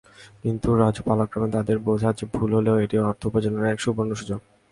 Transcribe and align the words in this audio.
কিন্তু 0.43 0.67
রাজু 0.81 1.01
পালাক্রমে 1.07 1.49
তাদের 1.55 1.77
বোঝায় 1.87 2.15
যে 2.19 2.25
ভুল 2.33 2.49
হলেও, 2.57 2.81
এটি 2.85 2.95
অর্থ 3.09 3.21
উপার্জনের 3.29 3.71
এক 3.73 3.79
সুবর্ণ 3.85 4.11
সুযোগ। 4.21 4.39